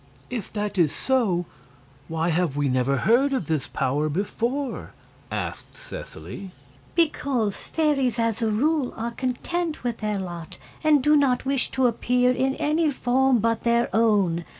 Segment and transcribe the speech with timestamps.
[0.31, 1.45] "If that is so,
[2.07, 4.93] why have we never heard of this power before?"
[5.29, 6.49] asked Seseley.
[6.95, 11.85] "Because fairies, as a rule, are content with their lot, and do not wish to
[11.85, 14.43] appear in any form but their own.